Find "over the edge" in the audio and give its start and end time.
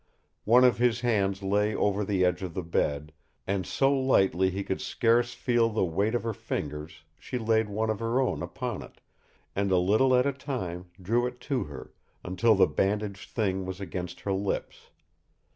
1.75-2.41